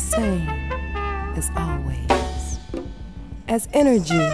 [0.00, 0.48] The same
[1.36, 2.58] as always
[3.48, 4.28] as energy.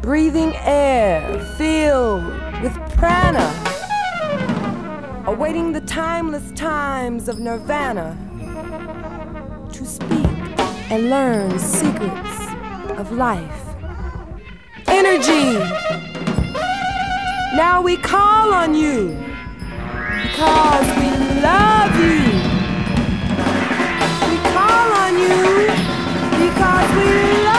[0.00, 2.24] Breathing air filled
[2.62, 3.48] with prana,
[5.26, 8.16] awaiting the timeless times of nirvana
[9.72, 10.26] to speak
[10.90, 12.38] and learn secrets
[12.98, 13.64] of life.
[14.88, 15.58] Energy!
[17.54, 19.08] Now we call on you
[20.22, 22.31] because we love you
[25.12, 25.66] on you
[26.38, 27.51] because we love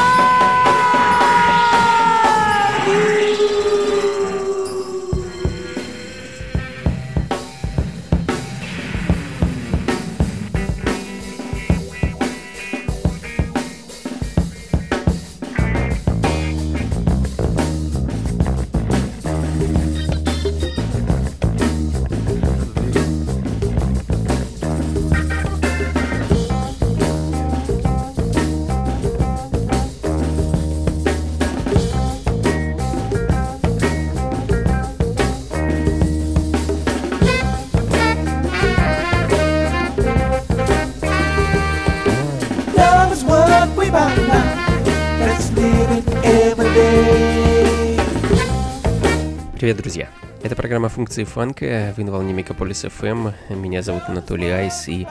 [49.64, 50.10] Привет, друзья!
[50.42, 55.08] Это программа функции фанка, вы на волне Мегаполис FM, меня зовут Анатолий Айс, и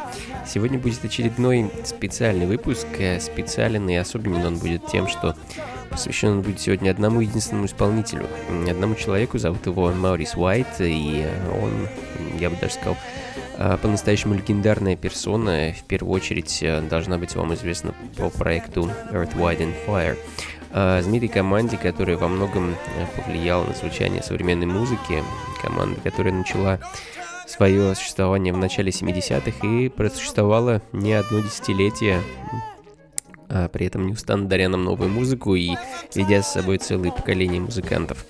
[0.47, 2.87] сегодня будет очередной специальный выпуск,
[3.19, 5.35] специален и особенный он будет тем, что
[5.89, 8.27] посвящен он будет сегодня одному единственному исполнителю,
[8.69, 11.27] одному человеку, зовут его Маурис Уайт, и
[11.63, 11.89] он,
[12.39, 12.99] я бы даже сказал,
[13.79, 19.75] по-настоящему легендарная персона, в первую очередь должна быть вам известна по проекту Earth, Wind and
[19.87, 20.19] Fire.
[20.75, 22.77] А, знаменитой команде, которая во многом э,
[23.17, 25.23] повлияла на звучание современной музыки,
[25.61, 26.79] команда, которая начала
[27.47, 32.23] свое существование в начале 70-х и просуществовала не одно десятилетие,
[33.51, 35.77] а при этом неустанно даря нам новую музыку и
[36.15, 38.25] ведя с собой целые поколения музыкантов.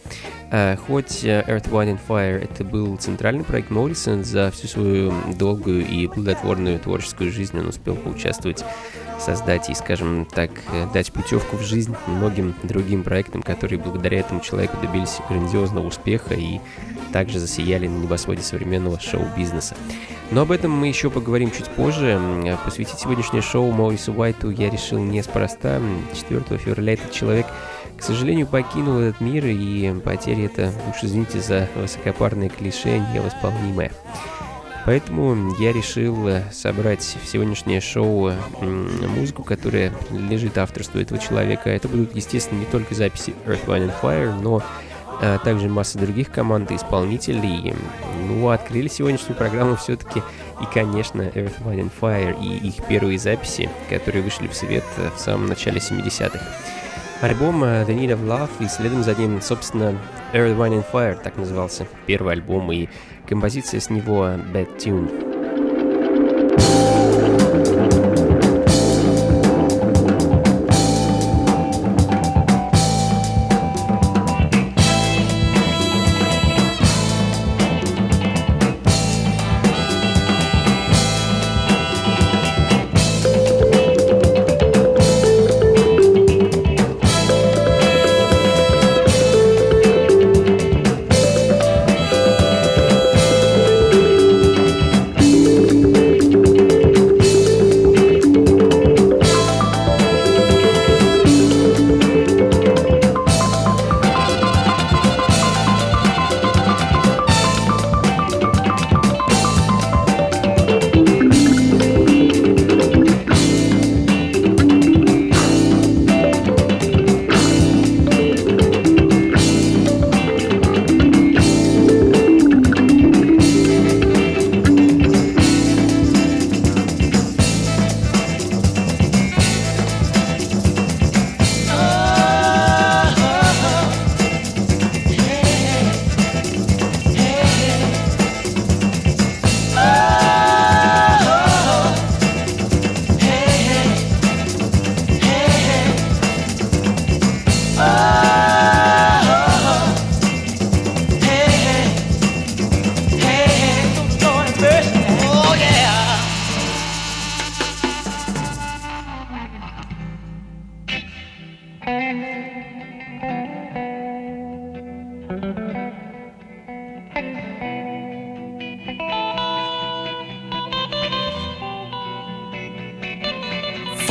[0.55, 5.15] А, хоть э, Earth, Wind and Fire это был центральный проект Моррисон, за всю свою
[5.39, 8.63] долгую и плодотворную творческую жизнь он успел поучаствовать
[9.19, 14.41] создать и, скажем так, э, дать путевку в жизнь многим другим проектам, которые благодаря этому
[14.41, 16.61] человеку добились грандиозного успеха и
[17.15, 19.75] также засияли на небосводе современного шоу-бизнеса.
[20.31, 22.21] Но об этом мы еще поговорим чуть позже.
[22.65, 25.81] Посвятить сегодняшнее шоу Морису Уайту я решил неспроста.
[26.15, 27.47] 4 февраля этот человек
[28.03, 33.93] к сожалению, покинул этот мир, и потеря это, уж извините за высокопарное клише, невосполнимое.
[34.85, 41.71] Поэтому я решил э, собрать в сегодняшнее шоу музыку, которая лежит авторству этого человека.
[41.71, 44.61] Это будут, естественно, не только записи Earth, Wine and Fire, но
[45.21, 47.73] а также масса других команд и исполнителей.
[48.27, 50.25] Ну, открыли сегодняшнюю программу все-таки
[50.61, 54.83] и, конечно, Earth, Wine and Fire и их первые записи, которые вышли в свет
[55.17, 56.41] в самом начале 70-х.
[57.23, 59.97] Альбом э, The Need of Love и следом за ним, собственно,
[60.33, 62.89] Earth, Wine and Fire, так назывался первый альбом, и
[63.29, 65.32] композиция с него Bad Tune.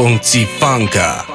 [0.01, 1.30] 忘记放假。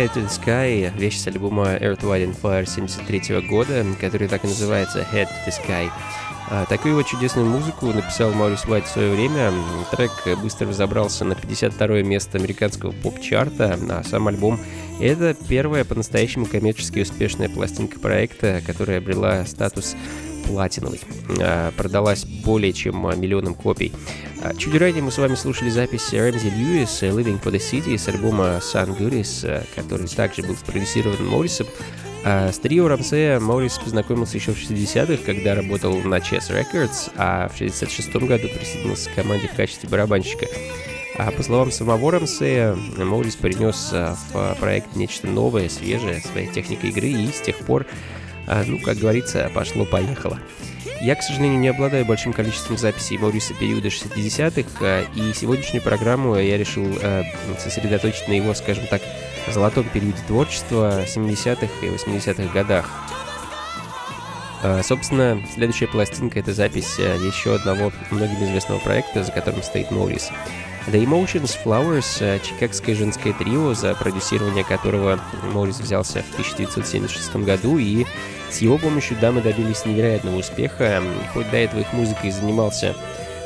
[0.00, 4.42] Head to the Sky, вещь с альбома Earth, Wind and Fire 73 года, который так
[4.44, 5.90] и называется Head to the Sky.
[6.48, 9.52] А, такую вот чудесную музыку написал Маурис Уайт в свое время.
[9.90, 10.10] Трек
[10.42, 14.58] быстро взобрался на 52 место американского поп-чарта, а сам альбом—
[15.02, 19.94] это первая по-настоящему коммерчески успешная пластинка проекта, которая обрела статус
[20.50, 21.00] платиновой.
[21.40, 23.92] А, продалась более чем миллионом копий.
[24.42, 28.08] А, чуть ранее мы с вами слушали запись Рэмзи Льюис «Living for the City» с
[28.08, 31.66] альбома Sun Goodies, который также был спродюсирован Моррисом.
[32.22, 37.58] С трио Рамсея Моррис познакомился еще в 60-х, когда работал на Chess Records, а в
[37.58, 40.46] 66-м году присоединился к команде в качестве барабанщика.
[41.16, 47.08] А по словам самого Рамсея, Моррис принес в проект нечто новое, свежее, своей техникой игры,
[47.08, 47.86] и с тех пор,
[48.66, 50.40] ну, как говорится, пошло-поехало.
[51.00, 56.36] Я, к сожалению, не обладаю большим количеством записей Мауриса периода 60-х, э, и сегодняшнюю программу
[56.36, 57.22] я решил э,
[57.58, 59.00] сосредоточить на его, скажем так,
[59.48, 62.90] золотом периоде творчества 70-х и 80-х годах.
[64.82, 70.30] Собственно, следующая пластинка— это запись еще одного многим известного проекта, за которым стоит Моррис.
[70.86, 75.18] The Emotions Flowers— чикагское женское трио, за продюсирование которого
[75.52, 78.04] Моррис взялся в 1976 году и
[78.50, 82.94] с его помощью дамы добились невероятного успеха, хоть до этого их музыкой занимался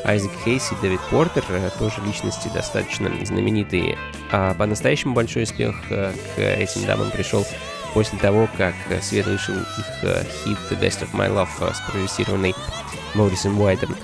[0.05, 3.97] Айзек Хейс и Дэвид Портер, э, тоже личности достаточно знаменитые.
[4.31, 7.47] А по-настоящему большой успех э, к этим дамам пришел
[7.95, 9.65] после того, как свет вышел их
[10.03, 12.55] э, хит Best of My Love, спродюсированный
[13.15, 13.97] Моррисом Уайтом.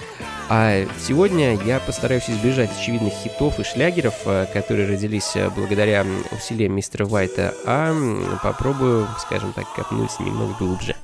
[0.52, 6.72] А сегодня я постараюсь избежать очевидных хитов и шлягеров, э, которые родились э, благодаря усилиям
[6.72, 7.94] мистера Уайта, а
[8.42, 10.96] попробую, скажем так, копнуть немного глубже.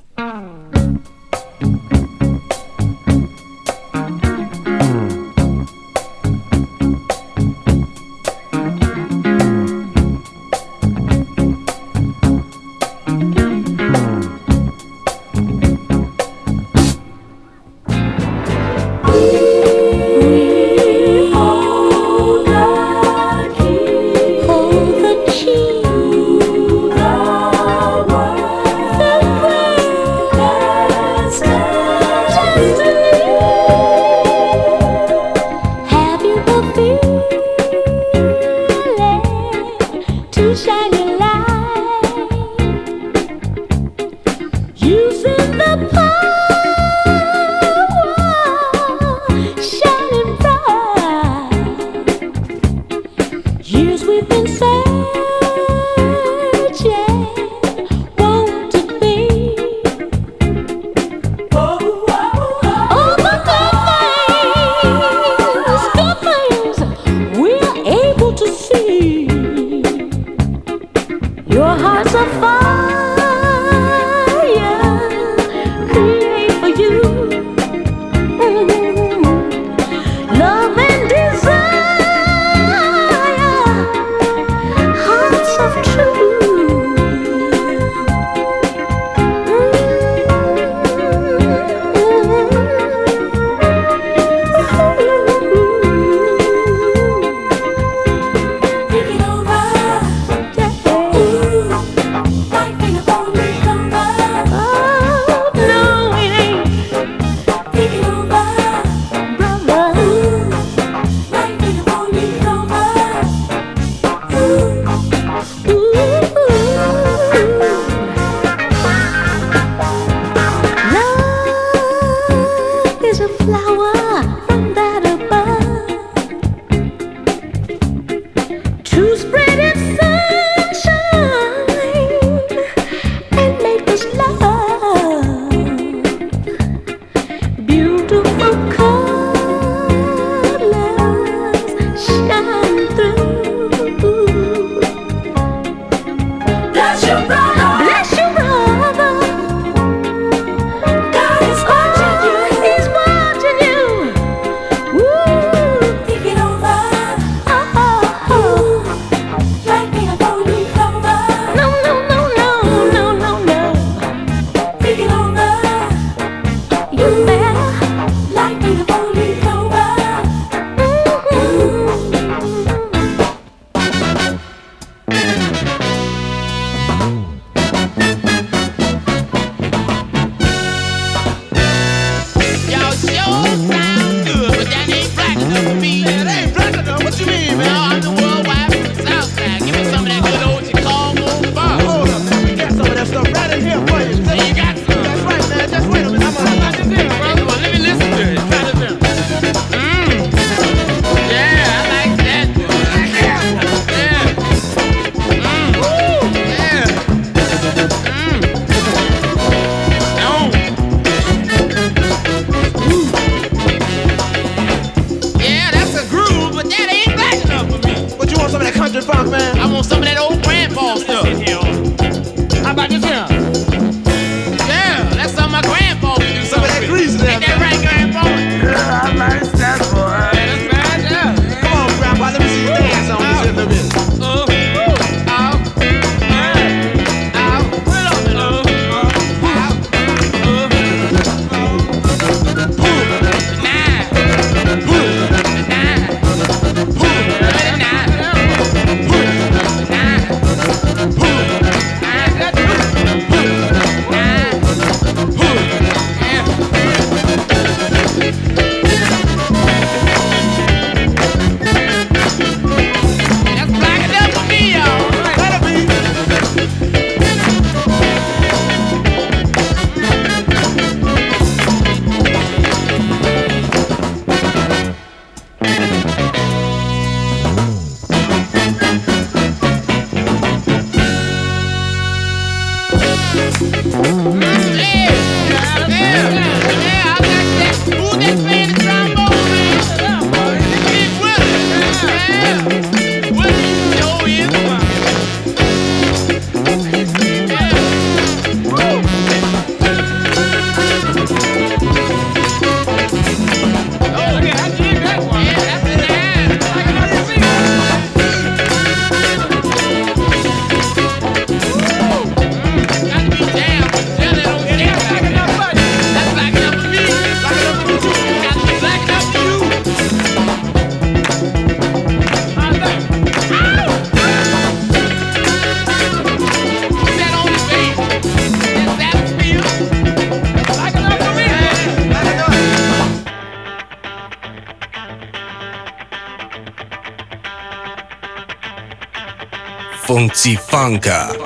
[340.17, 341.36] 控制风格。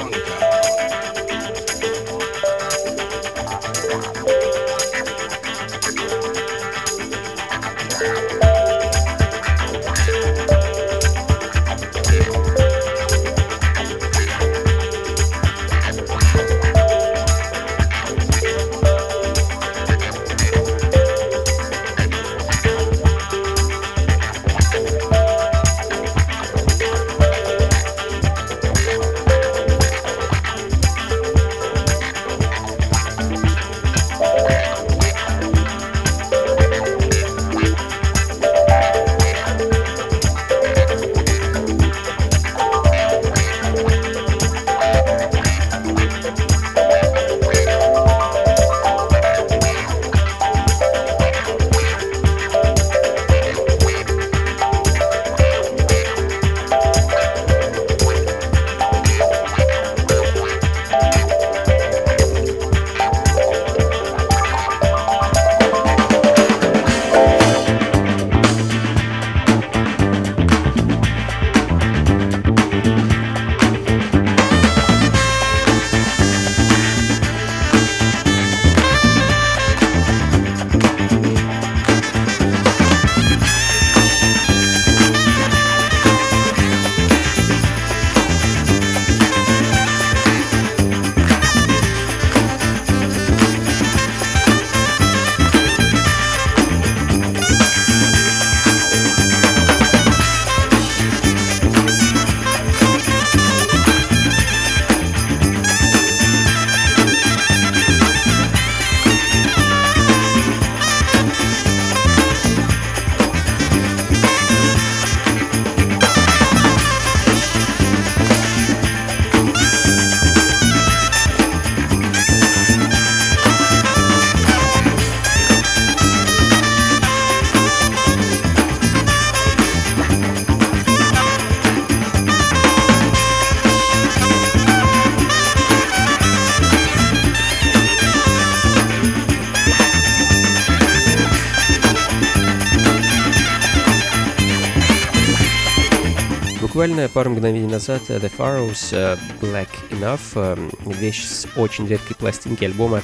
[147.13, 152.63] пару мгновений назад э, The Pharaohs э, Black Enough, э, вещь с очень редкой пластинки
[152.63, 153.02] альбома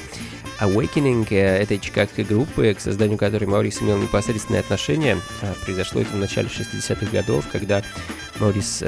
[0.60, 5.18] Awakening этой чикагской группы, к созданию которой Маурис имел непосредственное отношение.
[5.64, 7.82] Произошло это в начале 60-х годов, когда
[8.40, 8.82] Маурис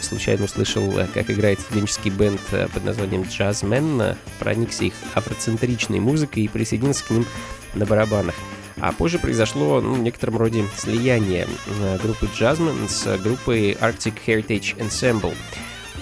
[0.00, 2.40] случайно услышал, как играет студенческий бенд
[2.72, 7.26] под названием Jazzmen, проникся их афроцентричной музыкой и присоединился к ним
[7.74, 8.34] на барабанах.
[8.80, 14.76] А позже произошло ну, в некотором роде слияние э, группы Jasmine с группой Arctic Heritage
[14.78, 15.34] Ensemble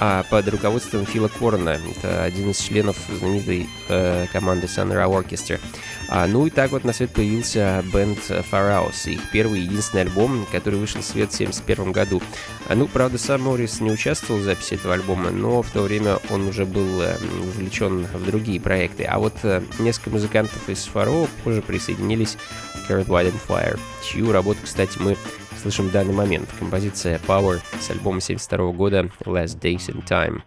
[0.02, 5.60] а под руководством Фила Корна, это один из членов знаменитой э, команды Sun Ra Orchestra.
[6.12, 10.44] А, ну и так вот на свет появился бенд Фараус, их первый и единственный альбом,
[10.50, 12.20] который вышел в свет в 1971 году.
[12.68, 16.18] А, ну, правда, сам Моррис не участвовал в записи этого альбома, но в то время
[16.30, 19.04] он уже был э, вовлечен в другие проекты.
[19.04, 22.36] А вот э, несколько музыкантов из Фаро позже присоединились
[22.88, 25.16] к Earth, Wild and Fire, чью работу, кстати, мы
[25.62, 26.48] слышим в данный момент.
[26.58, 30.42] Композиция Power с альбома 72 года Last Days in Time.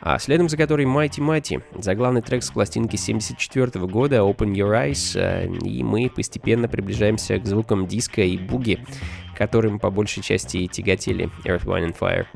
[0.00, 5.18] А следом за которой Mighty Mighty, заглавный трек с пластинки 74 года Open Your Eyes,
[5.18, 8.84] э, и мы постепенно приближаемся к звукам диска и буги,
[9.36, 12.26] которым по большей части и тяготели Earth, Wine and Fire.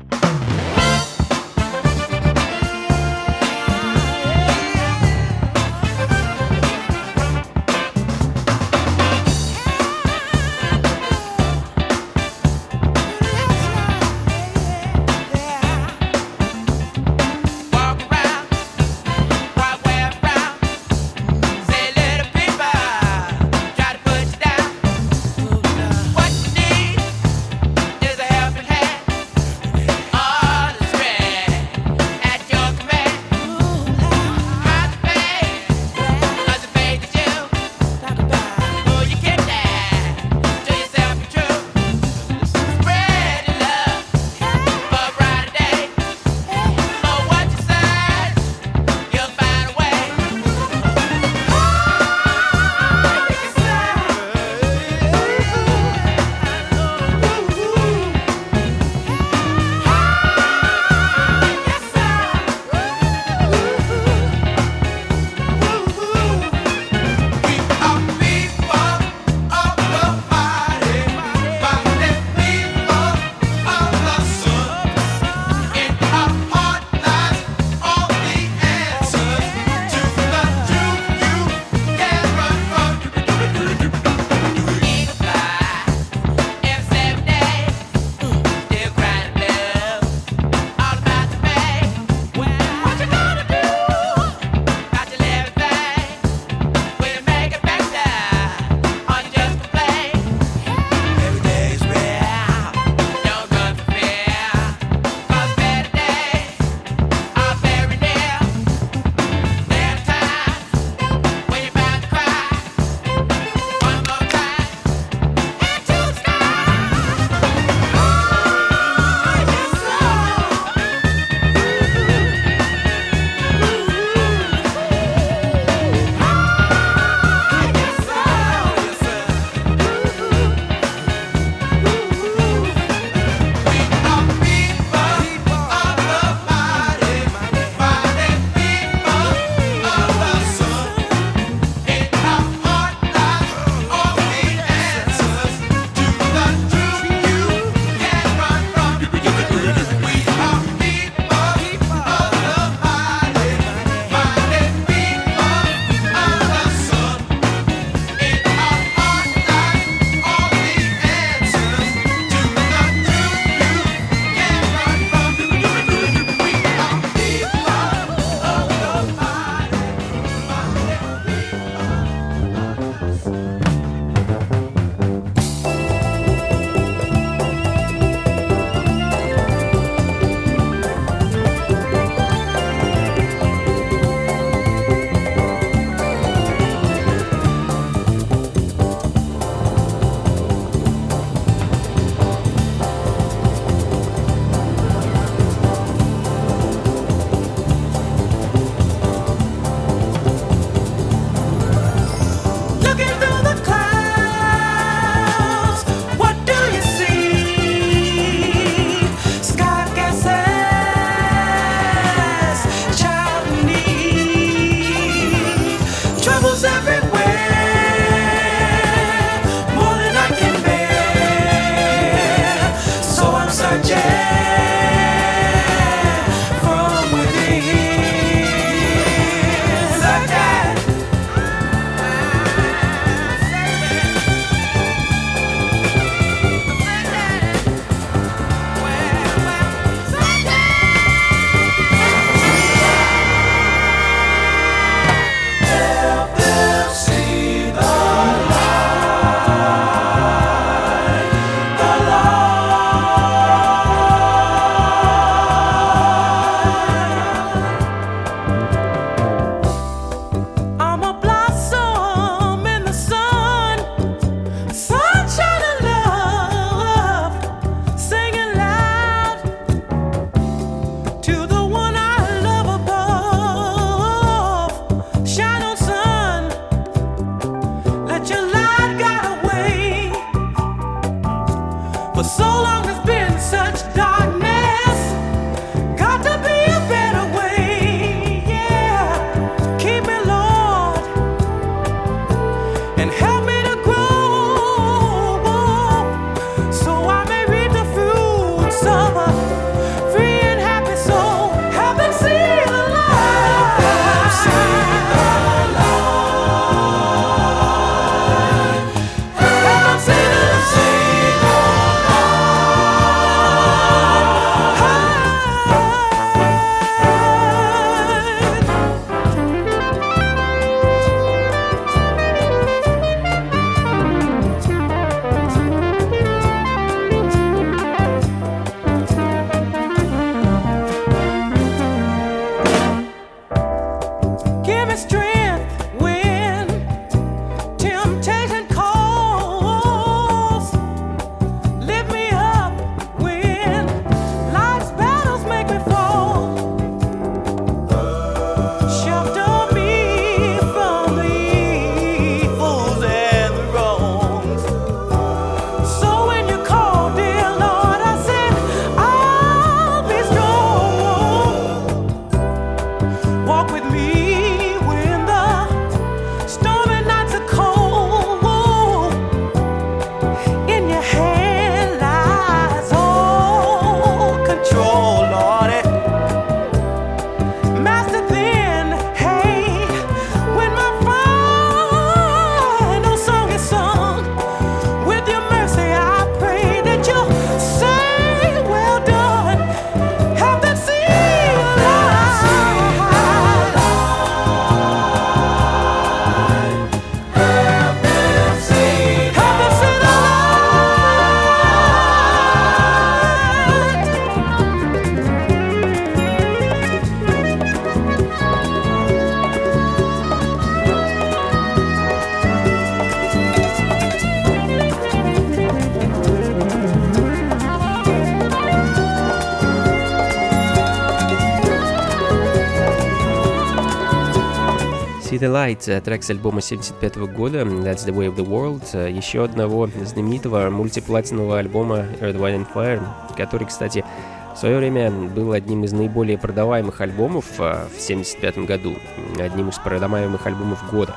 [425.41, 429.09] The Light, э, трек с альбома 75 года That's the Way of the World, э,
[429.09, 433.01] еще одного знаменитого мультиплатинового альбома Earth, Wind and Fire,
[433.35, 434.05] который, кстати,
[434.53, 438.95] в свое время был одним из наиболее продаваемых альбомов э, в 75 году,
[439.39, 441.15] одним из продаваемых альбомов года.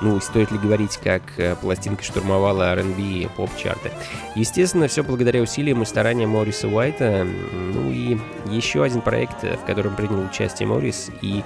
[0.00, 1.22] Ну, стоит ли говорить, как
[1.60, 3.90] пластинка штурмовала R&B и поп-чарты.
[4.34, 7.26] Естественно, все благодаря усилиям и стараниям Мориса Уайта.
[7.52, 8.18] Ну и
[8.50, 11.42] еще один проект, в котором принял участие Моррис и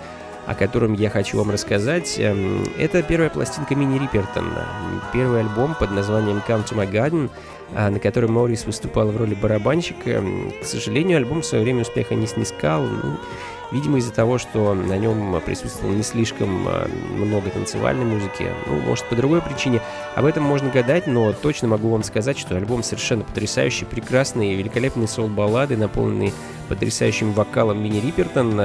[0.51, 2.18] о котором я хочу вам рассказать.
[2.18, 4.66] Эм, это первая пластинка Мини Рипертона,
[5.12, 7.30] первый альбом под названием Come to My Garden,
[7.72, 10.24] а, на котором Моррис выступал в роли барабанщика.
[10.61, 12.82] К сожалению, альбом в свое время успеха не снискал.
[12.82, 13.16] Ну,
[13.73, 19.05] Видимо, из-за того, что на нем присутствовало не слишком а, много танцевальной музыки, ну, может,
[19.09, 19.81] по другой причине,
[20.16, 25.07] об этом можно гадать, но точно могу вам сказать, что альбом совершенно потрясающий, прекрасный, великолепные
[25.07, 26.33] сол-баллады, наполненные
[26.68, 28.61] потрясающим вокалом Мини Рипертон,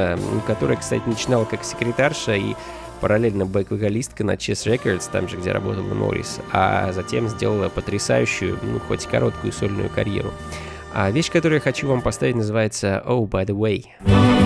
[0.47, 2.55] которая, кстати, начинала как секретарша и
[2.99, 8.79] параллельно бэк-вокалистка на Chess Records, там же, где работал Моррис, а затем сделала потрясающую, ну,
[8.79, 10.31] хоть и короткую сольную карьеру.
[10.93, 14.44] А вещь, которую я хочу вам поставить, называется «Oh, by the way».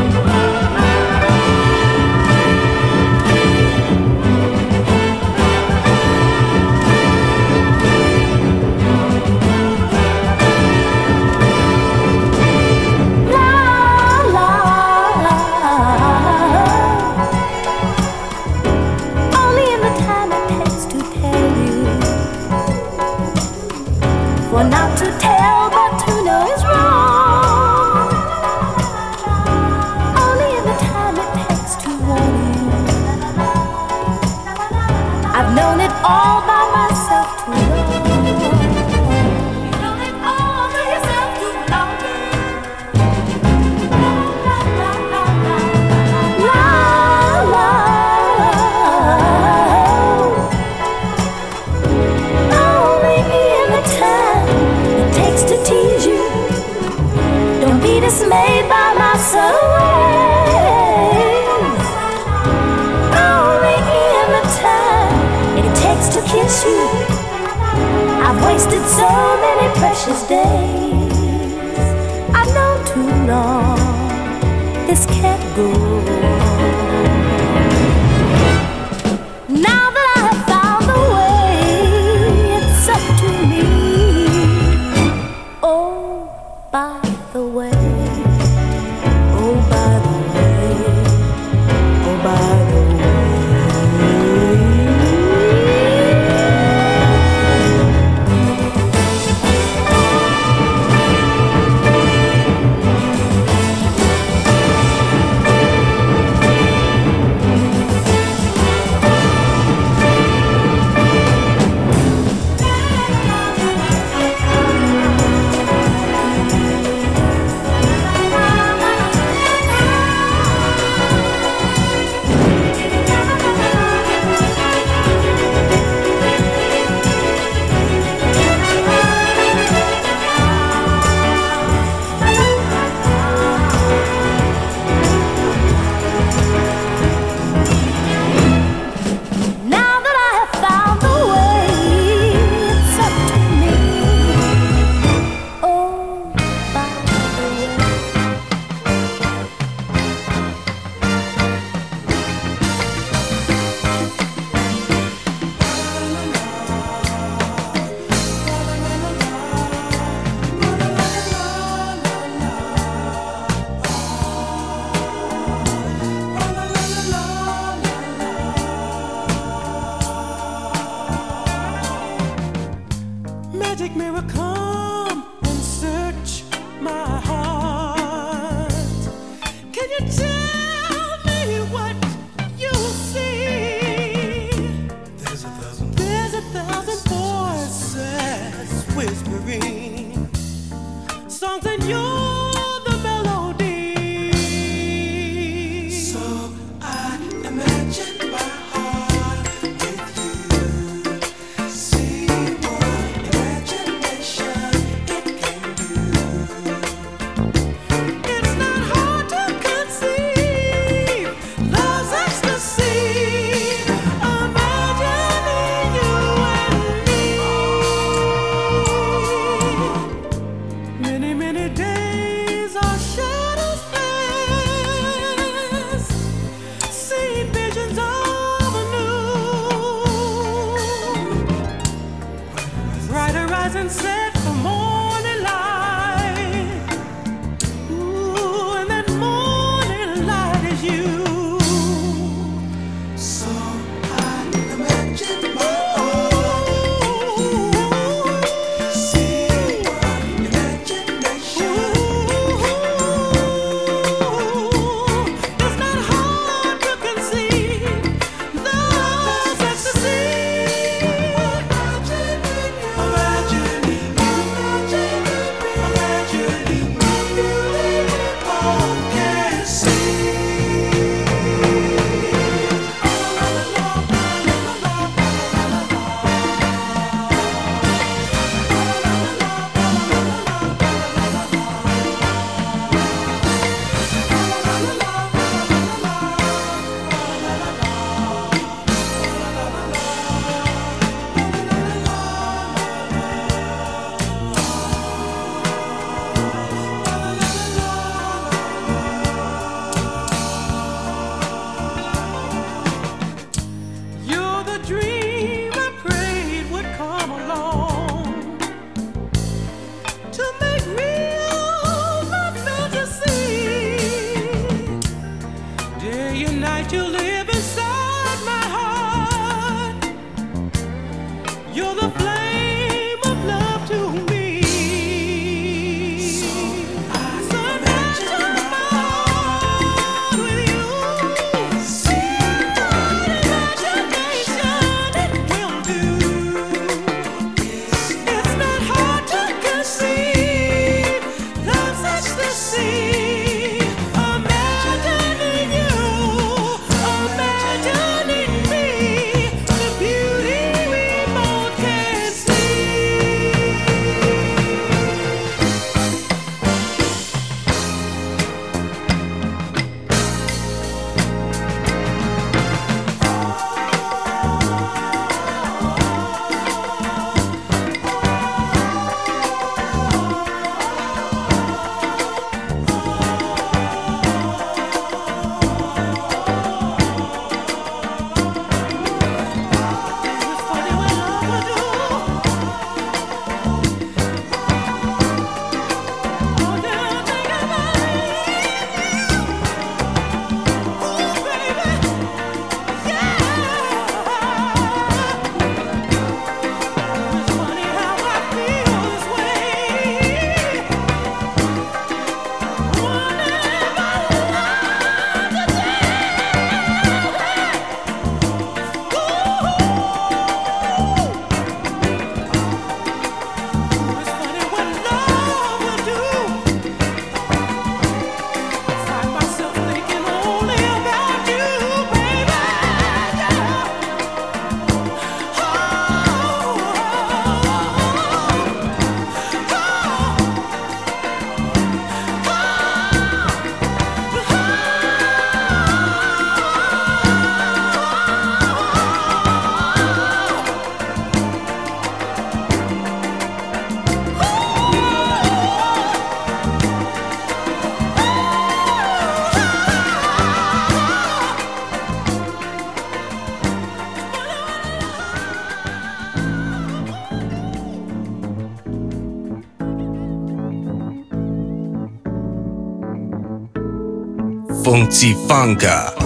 [465.09, 466.18] Funky Funka.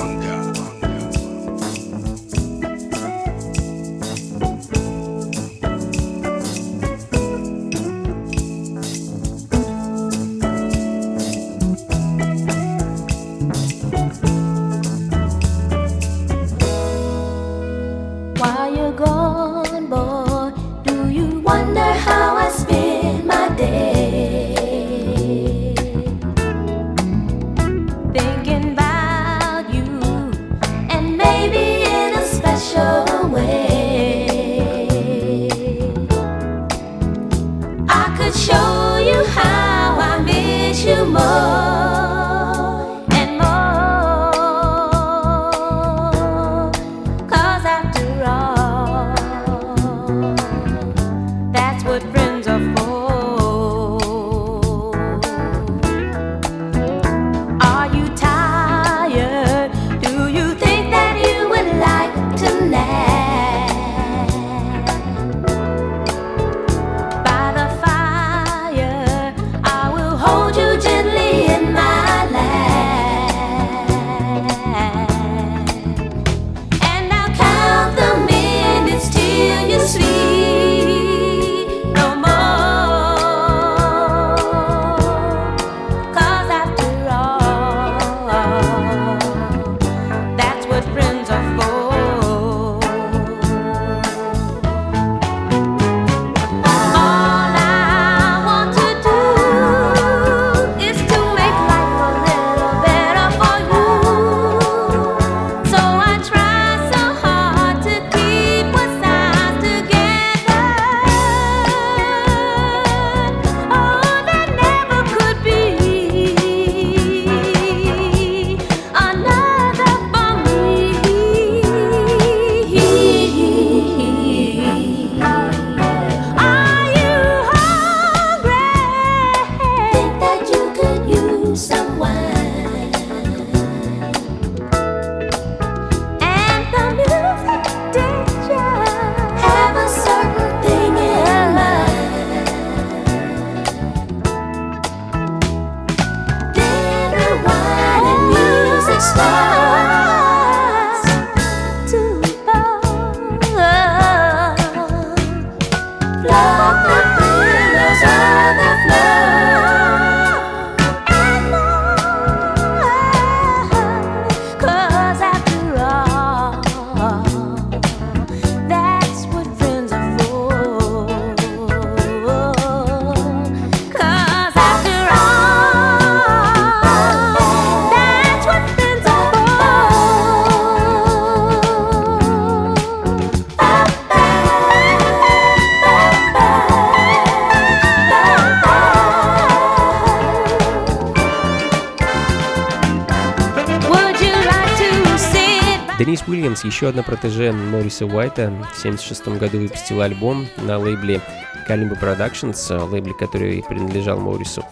[196.06, 201.22] Денис Уильямс, еще одна протеже Мориса Уайта, в 1976 году выпустила альбом на лейбле
[201.66, 204.66] Kalimba Productions, лейбле, который принадлежал Морису.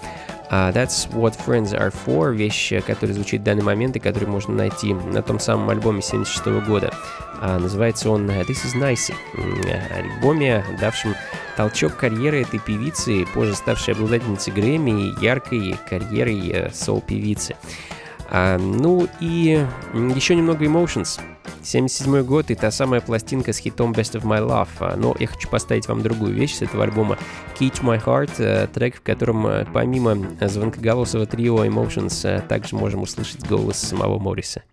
[0.49, 4.53] А That's What Friends Are For, вещь, которая звучит в данный момент и которую можно
[4.53, 6.93] найти на том самом альбоме 1976 года.
[7.39, 9.13] А Называется он This Is Nice,
[9.95, 11.15] альбоме, давшем
[11.55, 17.55] толчок карьеры этой певицы, позже ставшей обладательницей Грэмми яркой карьерой э, соул-певицы.
[18.32, 19.65] А, ну и
[20.15, 21.19] еще немного Emotions.
[21.63, 24.69] 77 год и та самая пластинка с хитом Best of My Love.
[24.79, 27.17] А, Но я хочу поставить вам другую вещь с этого альбома.
[27.59, 33.03] To My Heart, э, трек, в котором э, помимо звонкоголосого трио Emotions э, также можем
[33.03, 34.63] услышать голос самого Морриса.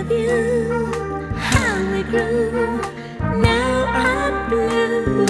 [0.00, 2.80] Of you, how we grew.
[3.20, 5.26] Now I'm blue.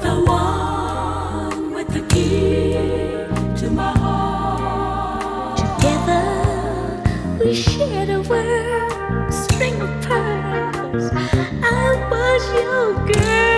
[0.00, 2.72] The one with the key
[3.60, 5.58] to my heart.
[5.58, 6.24] Together
[7.38, 11.10] we shared a world, string of pearls.
[11.12, 13.51] I was your girl.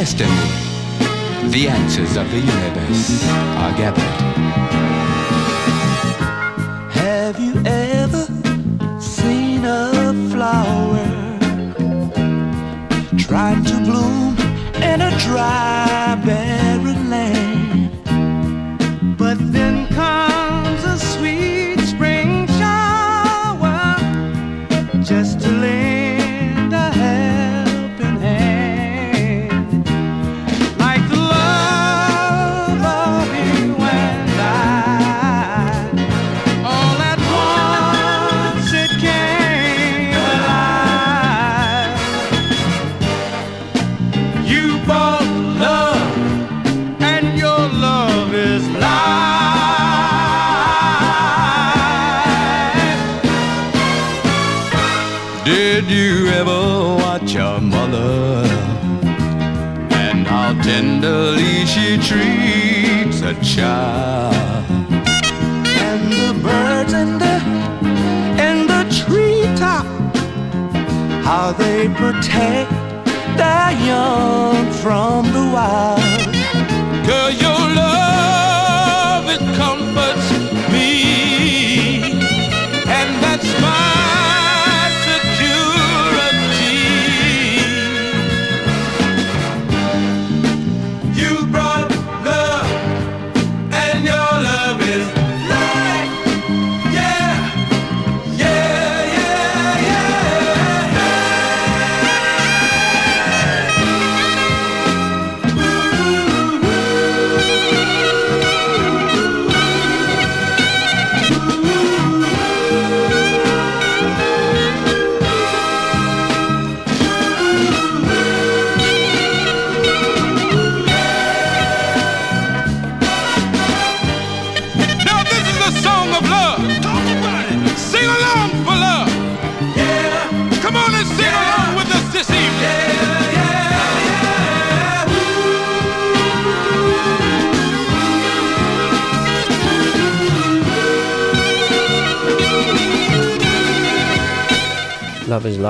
[0.00, 0.30] Destiny,
[1.50, 3.22] the answers of the universe
[3.58, 4.29] are gathered.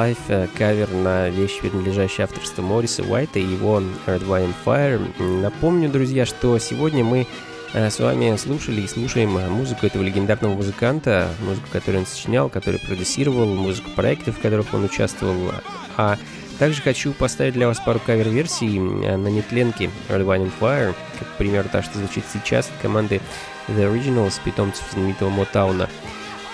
[0.01, 5.42] Life, э, кавер на вещь, принадлежащую авторству Морриса Уайта и его Earth, Wine Fire.
[5.42, 7.26] Напомню, друзья, что сегодня мы
[7.74, 12.48] э, с вами слушали и слушаем э, музыку этого легендарного музыканта, музыку, которую он сочинял,
[12.48, 15.53] который продюсировал, музыку проектов, в которых он участвовал.
[15.98, 16.16] А
[16.59, 21.68] также хочу поставить для вас пару кавер-версий на нетленке Earth, Wine and Fire, как пример
[21.70, 23.20] та, что звучит сейчас от команды
[23.68, 25.90] The Originals, питомцев знаменитого Мотауна.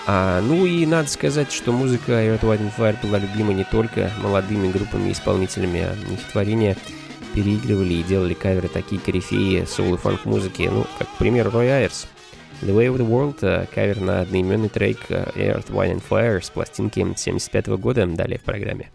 [0.09, 4.09] А, ну и надо сказать, что музыка Earth, Wind and Fire была любима не только
[4.21, 6.77] молодыми группами и исполнителями, а их творения
[7.33, 11.67] переигрывали и делали каверы такие корифеи соул и фанк музыки, ну, как, к примеру, Roy
[11.67, 12.07] Ayers.
[12.61, 16.41] The Way of the World, э, кавер на одноименный трек э, Earth, Wind and Fire
[16.41, 18.89] с пластинки 75 года, далее в программе.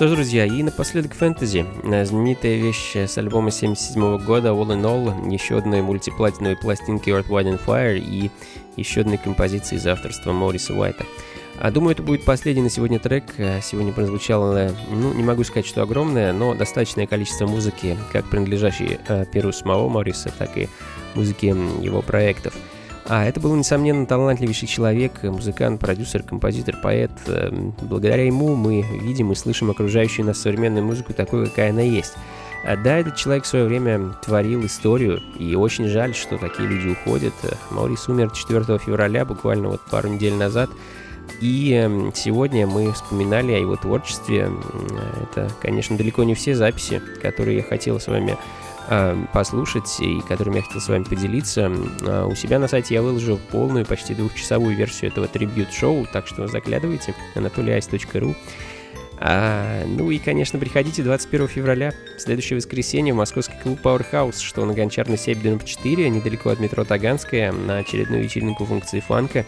[0.00, 1.66] Что ж, друзья, и напоследок фэнтези.
[1.84, 7.28] Э, Знаменитая вещь с альбома 77 года All in All, еще одной мультиплатиновой пластинки Earth,
[7.28, 8.30] Wind and Fire и
[8.76, 11.04] еще одной композиции из авторства Мориса Уайта.
[11.58, 13.24] А думаю, это будет последний на сегодня трек.
[13.36, 18.98] Э, Сегодня прозвучало, ну, не могу сказать, что огромное, но достаточное количество музыки, как принадлежащей
[19.06, 20.70] э, перу самого Мориса, так и
[21.14, 22.54] музыки его проектов.
[23.12, 27.10] А это был, несомненно, талантливейший человек, музыкант, продюсер, композитор, поэт.
[27.26, 32.12] Эм, Благодаря ему мы видим и слышим окружающую нас современную музыку такой, какая она есть.
[32.64, 36.90] А Да, этот человек в свое время творил историю, и очень жаль, что такие люди
[36.90, 37.34] уходят.
[37.72, 40.70] Маурис умер 4 февраля, буквально вот пару недель назад.
[41.40, 44.52] И эм, сегодня мы вспоминали о его творчестве.
[45.20, 48.69] Это, конечно, далеко не все записи, которые я хотел с вами э,
[49.32, 51.70] послушать и которыми я хотел с вами поделиться.
[52.02, 56.46] А У себя на сайте я выложил полную, почти двухчасовую версию этого трибьют-шоу, так что
[56.46, 58.34] заглядывайте, anatolyice.ru.
[59.22, 64.72] А, ну и, конечно, приходите 21 февраля, следующее воскресенье, в московский клуб Powerhouse, что на
[64.72, 69.44] Гончарной 7 дом 4, недалеко от метро Таганская, на очередную вечеринку функции фанка.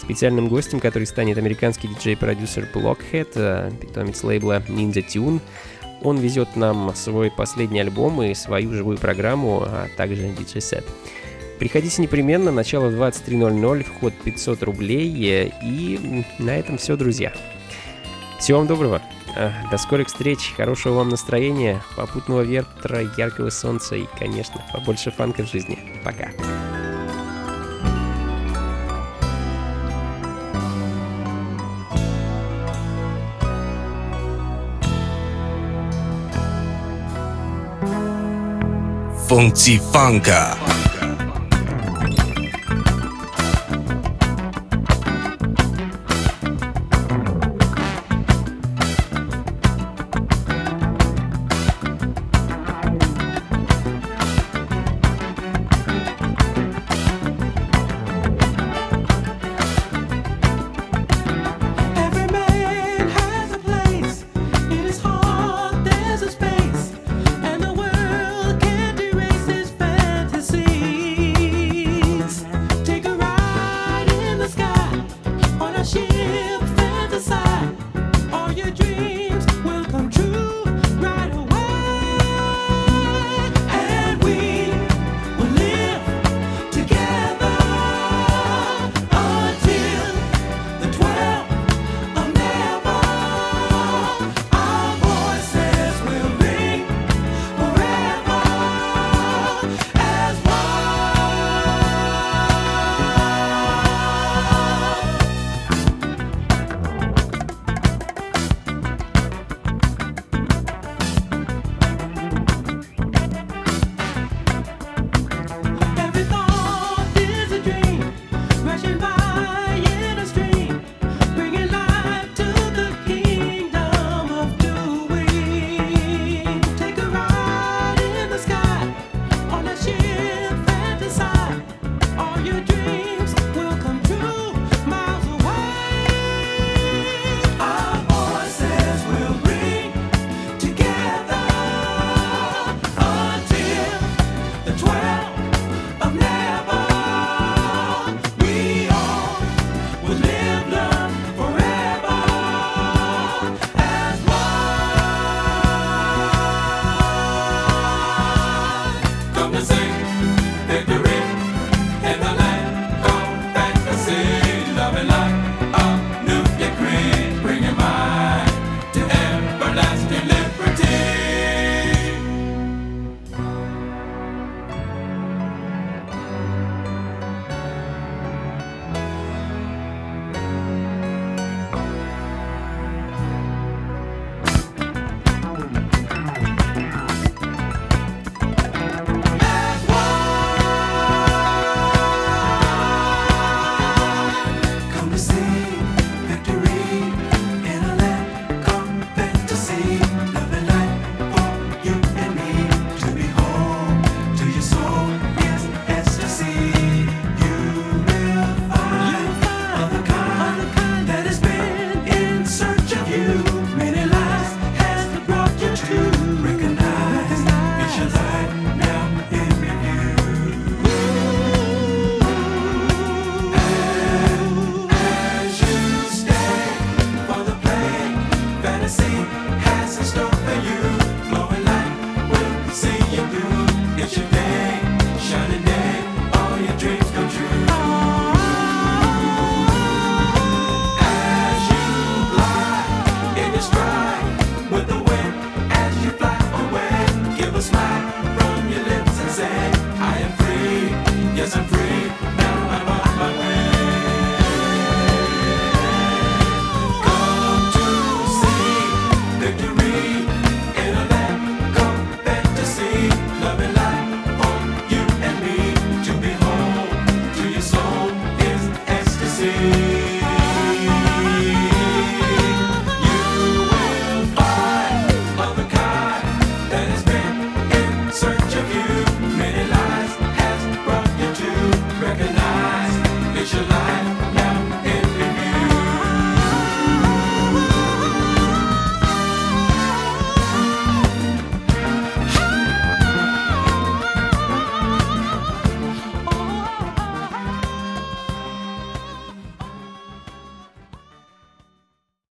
[0.00, 5.40] Специальным гостем, который станет американский диджей-продюсер Blockhead, э, питомец лейбла Ninja Tune.
[6.02, 10.84] Он везет нам свой последний альбом и свою живую программу, а также диджей-сет.
[11.58, 15.08] Приходите непременно, начало в 23.00, вход 500 рублей.
[15.30, 17.32] э, И на этом все, друзья.
[18.38, 19.00] Всего вам доброго.
[19.36, 25.44] э, До скорых встреч, хорошего вам настроения, попутного ветра, яркого солнца и, конечно, побольше фанка
[25.44, 25.78] в жизни.
[26.04, 26.28] Пока.
[39.28, 40.75] 风机放开。